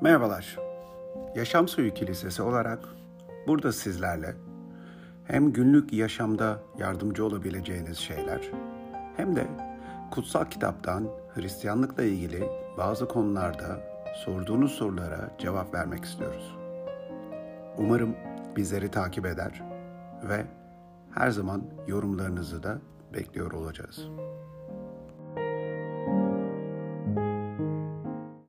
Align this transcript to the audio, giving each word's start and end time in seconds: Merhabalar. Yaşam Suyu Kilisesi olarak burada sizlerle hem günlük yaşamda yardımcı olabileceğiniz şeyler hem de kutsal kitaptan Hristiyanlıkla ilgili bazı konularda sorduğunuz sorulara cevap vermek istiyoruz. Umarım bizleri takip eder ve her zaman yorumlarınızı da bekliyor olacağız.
Merhabalar. 0.00 0.58
Yaşam 1.34 1.68
Suyu 1.68 1.94
Kilisesi 1.94 2.42
olarak 2.42 2.78
burada 3.46 3.72
sizlerle 3.72 4.34
hem 5.26 5.52
günlük 5.52 5.92
yaşamda 5.92 6.60
yardımcı 6.78 7.24
olabileceğiniz 7.24 7.98
şeyler 7.98 8.50
hem 9.16 9.36
de 9.36 9.46
kutsal 10.10 10.44
kitaptan 10.44 11.08
Hristiyanlıkla 11.34 12.02
ilgili 12.02 12.48
bazı 12.78 13.08
konularda 13.08 13.80
sorduğunuz 14.24 14.72
sorulara 14.72 15.30
cevap 15.38 15.74
vermek 15.74 16.04
istiyoruz. 16.04 16.56
Umarım 17.78 18.16
bizleri 18.56 18.90
takip 18.90 19.26
eder 19.26 19.62
ve 20.28 20.46
her 21.14 21.30
zaman 21.30 21.62
yorumlarınızı 21.86 22.62
da 22.62 22.78
bekliyor 23.14 23.52
olacağız. 23.52 24.08